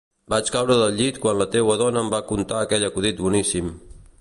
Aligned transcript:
Vaig 0.33 0.47
caure 0.53 0.77
del 0.79 0.95
llit 1.01 1.19
quan 1.25 1.37
la 1.41 1.47
teua 1.55 1.77
dona 1.83 2.03
em 2.05 2.09
va 2.17 2.23
contar 2.33 2.59
aquell 2.63 2.89
acudit 2.89 3.23
boníssim 3.27 3.71